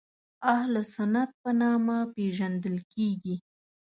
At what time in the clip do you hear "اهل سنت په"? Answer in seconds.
0.55-1.49